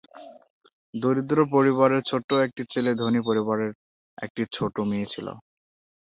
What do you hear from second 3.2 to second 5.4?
পরিবারের একটি ছোট মেয়ে ছিল।